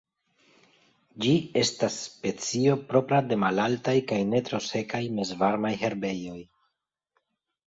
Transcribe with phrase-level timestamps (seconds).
[1.25, 6.41] Ĝi estas specio propra de malaltaj kaj ne tro sekaj mezvarmaj herbejoj.